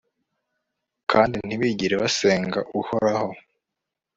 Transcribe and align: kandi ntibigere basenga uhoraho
kandi 1.11 1.35
ntibigere 1.45 1.95
basenga 2.01 2.59
uhoraho 2.79 3.29